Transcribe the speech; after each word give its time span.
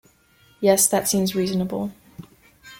Yes, 0.61 0.87
that 0.87 1.07
seems 1.07 1.35
reasonable. 1.35 1.91